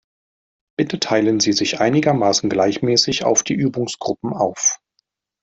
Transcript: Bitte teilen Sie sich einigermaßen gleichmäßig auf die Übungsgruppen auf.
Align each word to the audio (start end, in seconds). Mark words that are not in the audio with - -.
Bitte 0.79 0.97
teilen 0.99 1.39
Sie 1.39 1.53
sich 1.53 1.79
einigermaßen 1.79 2.49
gleichmäßig 2.49 3.23
auf 3.23 3.43
die 3.43 3.53
Übungsgruppen 3.53 4.33
auf. 4.33 4.79